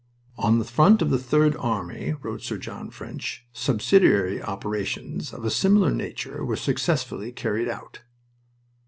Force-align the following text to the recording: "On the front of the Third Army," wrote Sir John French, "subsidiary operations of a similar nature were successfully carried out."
"On 0.35 0.57
the 0.57 0.65
front 0.65 1.03
of 1.03 1.11
the 1.11 1.19
Third 1.19 1.55
Army," 1.57 2.15
wrote 2.23 2.41
Sir 2.41 2.57
John 2.57 2.89
French, 2.89 3.45
"subsidiary 3.53 4.41
operations 4.41 5.31
of 5.31 5.45
a 5.45 5.51
similar 5.51 5.91
nature 5.91 6.43
were 6.43 6.55
successfully 6.57 7.31
carried 7.31 7.69
out." 7.69 8.01